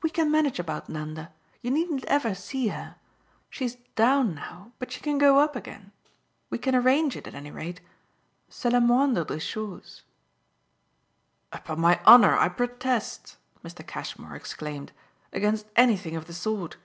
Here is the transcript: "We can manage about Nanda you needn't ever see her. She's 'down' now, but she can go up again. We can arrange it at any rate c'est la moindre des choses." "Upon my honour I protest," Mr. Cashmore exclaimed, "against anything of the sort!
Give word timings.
"We 0.00 0.10
can 0.10 0.30
manage 0.30 0.60
about 0.60 0.88
Nanda 0.88 1.32
you 1.60 1.72
needn't 1.72 2.04
ever 2.04 2.36
see 2.36 2.68
her. 2.68 2.94
She's 3.50 3.74
'down' 3.96 4.32
now, 4.36 4.70
but 4.78 4.92
she 4.92 5.00
can 5.00 5.18
go 5.18 5.40
up 5.40 5.56
again. 5.56 5.90
We 6.50 6.58
can 6.58 6.76
arrange 6.76 7.16
it 7.16 7.26
at 7.26 7.34
any 7.34 7.50
rate 7.50 7.80
c'est 8.48 8.70
la 8.72 8.78
moindre 8.78 9.24
des 9.24 9.40
choses." 9.40 10.04
"Upon 11.52 11.80
my 11.80 12.00
honour 12.06 12.36
I 12.38 12.48
protest," 12.48 13.38
Mr. 13.64 13.84
Cashmore 13.84 14.36
exclaimed, 14.36 14.92
"against 15.32 15.66
anything 15.74 16.14
of 16.14 16.26
the 16.28 16.32
sort! 16.32 16.76